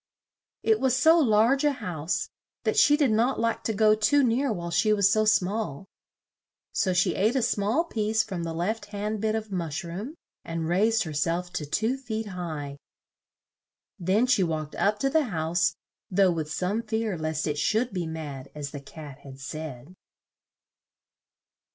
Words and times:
It 0.63 0.79
was 0.79 0.97
so 0.97 1.19
large 1.19 1.63
a 1.63 1.73
house, 1.73 2.31
that 2.63 2.75
she 2.75 2.97
did 2.97 3.11
not 3.11 3.39
like 3.39 3.63
to 3.65 3.71
go 3.73 3.93
too 3.93 4.23
near 4.23 4.51
while 4.51 4.71
she 4.71 4.91
was 4.93 5.11
so 5.11 5.25
small; 5.25 5.85
so 6.71 6.91
she 6.91 7.13
ate 7.13 7.35
a 7.35 7.43
small 7.43 7.83
piece 7.83 8.23
from 8.23 8.41
the 8.41 8.55
left 8.55 8.85
hand 8.85 9.21
bit 9.21 9.35
of 9.35 9.51
mush 9.51 9.83
room, 9.83 10.15
and 10.43 10.67
raised 10.67 11.03
her 11.03 11.13
self 11.13 11.53
to 11.53 11.67
two 11.67 11.97
feet 11.97 12.29
high. 12.29 12.77
Then 13.99 14.25
she 14.25 14.41
walked 14.43 14.73
up 14.73 14.97
to 15.01 15.09
the 15.11 15.25
house, 15.25 15.75
though 16.09 16.31
with 16.31 16.51
some 16.51 16.81
fear 16.81 17.15
lest 17.15 17.45
it 17.45 17.59
should 17.59 17.93
be 17.93 18.07
mad 18.07 18.49
as 18.55 18.71
the 18.71 18.81
Cat 18.81 19.19
had 19.19 19.39
said. 19.39 19.93